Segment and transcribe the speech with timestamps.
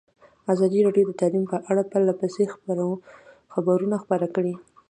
[0.53, 2.43] ازادي راډیو د تعلیم په اړه پرله پسې
[3.53, 4.53] خبرونه خپاره کړي.